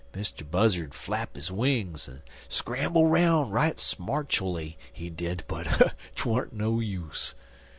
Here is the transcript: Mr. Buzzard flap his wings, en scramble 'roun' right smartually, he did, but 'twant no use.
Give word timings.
Mr. 0.13 0.49
Buzzard 0.49 0.95
flap 0.95 1.35
his 1.35 1.51
wings, 1.51 2.07
en 2.09 2.23
scramble 2.49 3.05
'roun' 3.05 3.51
right 3.51 3.77
smartually, 3.79 4.75
he 4.91 5.11
did, 5.11 5.43
but 5.47 5.93
'twant 6.15 6.53
no 6.53 6.79
use. 6.79 7.35